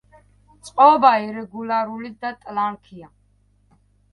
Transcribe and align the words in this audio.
წყობა 0.69 1.11
ირეგულარული 1.25 2.11
და 2.25 2.33
ტლანქია. 2.47 3.13